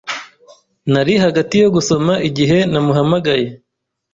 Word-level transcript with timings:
Nari 0.91 1.13
hagati 1.23 1.55
yo 1.63 1.67
gusoma 1.75 2.13
igihe 2.27 2.57
namuhamagaye. 2.71 3.47